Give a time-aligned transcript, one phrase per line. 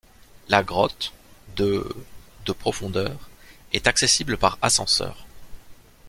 [0.49, 1.13] La grotte,
[1.57, 1.87] de
[2.47, 3.29] de profondeur,
[3.71, 5.27] est accessible par ascenseur.